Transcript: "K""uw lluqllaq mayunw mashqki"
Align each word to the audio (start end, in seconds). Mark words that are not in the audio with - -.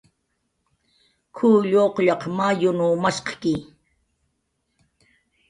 "K""uw 1.35 1.55
lluqllaq 1.71 2.21
mayunw 2.37 2.85
mashqki" 3.03 3.53